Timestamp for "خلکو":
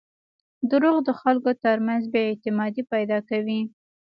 1.21-1.51